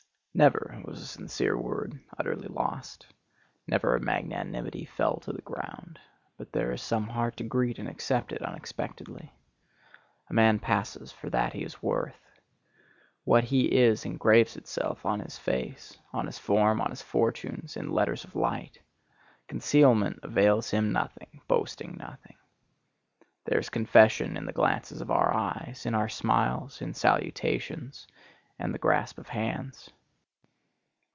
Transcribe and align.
Never 0.33 0.81
was 0.85 1.01
a 1.01 1.05
sincere 1.05 1.57
word 1.57 1.99
utterly 2.17 2.47
lost. 2.47 3.05
Never 3.67 3.97
a 3.97 3.99
magnanimity 3.99 4.85
fell 4.85 5.17
to 5.19 5.33
the 5.33 5.41
ground, 5.41 5.99
but 6.37 6.53
there 6.53 6.71
is 6.71 6.81
some 6.81 7.09
heart 7.09 7.35
to 7.37 7.43
greet 7.43 7.77
and 7.77 7.89
accept 7.89 8.31
it 8.31 8.41
unexpectedly. 8.41 9.29
A 10.29 10.33
man 10.33 10.57
passes 10.57 11.11
for 11.11 11.29
that 11.31 11.51
he 11.51 11.65
is 11.65 11.83
worth. 11.83 12.15
What 13.25 13.43
he 13.43 13.65
is 13.77 14.05
engraves 14.05 14.55
itself 14.55 15.05
on 15.05 15.19
his 15.19 15.37
face, 15.37 15.99
on 16.13 16.27
his 16.27 16.39
form, 16.39 16.79
on 16.79 16.91
his 16.91 17.01
fortunes, 17.01 17.75
in 17.75 17.91
letters 17.91 18.23
of 18.23 18.33
light. 18.33 18.79
Concealment 19.49 20.21
avails 20.23 20.69
him 20.69 20.93
nothing, 20.93 21.41
boasting 21.49 21.97
nothing. 21.97 22.37
There 23.43 23.59
is 23.59 23.67
confession 23.67 24.37
in 24.37 24.45
the 24.45 24.53
glances 24.53 25.01
of 25.01 25.11
our 25.11 25.33
eyes, 25.33 25.85
in 25.85 25.93
our 25.93 26.07
smiles, 26.09 26.81
in 26.81 26.93
salutations, 26.93 28.07
and 28.57 28.73
the 28.73 28.79
grasp 28.79 29.19
of 29.19 29.27
hands. 29.27 29.89